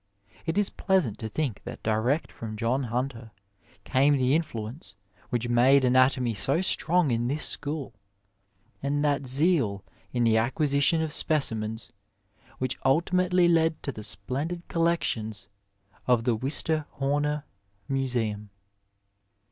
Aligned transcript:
It 0.47 0.57
is 0.57 0.71
pleasant 0.71 1.19
to 1.19 1.29
think 1.29 1.61
that 1.63 1.83
direct 1.83 2.31
from 2.31 2.57
John 2.57 2.85
Hunter 2.85 3.29
came 3.83 4.17
the 4.17 4.33
influence 4.35 4.95
which 5.29 5.47
made 5.47 5.83
anatomy 5.85 6.33
so 6.33 6.59
strong 6.59 7.11
in 7.11 7.27
this 7.27 7.45
school, 7.45 7.93
and 8.81 9.05
that 9.05 9.27
zeal 9.27 9.83
in 10.11 10.23
the 10.23 10.37
acquisition 10.37 11.03
of 11.03 11.13
specimens 11.13 11.91
which 12.57 12.79
ultimately 12.83 13.47
led 13.47 13.83
to 13.83 13.91
the 13.91 14.01
splendid 14.03 14.67
collections 14.69 15.47
of 16.07 16.23
the 16.23 16.35
Wistar 16.35 16.87
Homer 16.93 17.43
Museum. 17.87 18.49